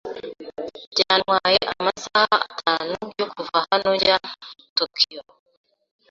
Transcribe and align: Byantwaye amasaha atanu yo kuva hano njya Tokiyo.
Byantwaye 0.91 1.59
amasaha 1.73 2.35
atanu 2.47 2.97
yo 3.19 3.25
kuva 3.33 3.57
hano 3.69 3.89
njya 3.95 4.17
Tokiyo. 4.77 5.21